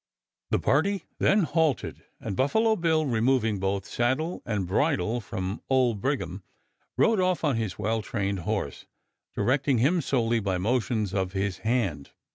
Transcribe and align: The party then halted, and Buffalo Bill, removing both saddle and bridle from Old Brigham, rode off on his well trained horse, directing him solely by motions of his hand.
The 0.49 0.57
party 0.57 1.03
then 1.19 1.43
halted, 1.43 2.01
and 2.19 2.35
Buffalo 2.35 2.75
Bill, 2.75 3.05
removing 3.05 3.59
both 3.59 3.85
saddle 3.85 4.41
and 4.47 4.65
bridle 4.65 5.21
from 5.21 5.61
Old 5.69 6.01
Brigham, 6.01 6.41
rode 6.97 7.19
off 7.19 7.43
on 7.43 7.55
his 7.55 7.77
well 7.77 8.01
trained 8.01 8.39
horse, 8.39 8.87
directing 9.35 9.77
him 9.77 10.01
solely 10.01 10.39
by 10.39 10.57
motions 10.57 11.13
of 11.13 11.33
his 11.33 11.59
hand. 11.59 12.09